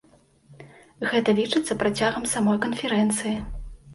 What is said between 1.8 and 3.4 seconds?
працягам самой канферэнцыі.